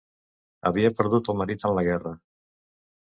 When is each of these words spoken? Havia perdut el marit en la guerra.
Havia 0.69 0.91
perdut 1.01 1.31
el 1.33 1.37
marit 1.43 1.67
en 1.69 1.77
la 1.81 1.85
guerra. 1.89 2.15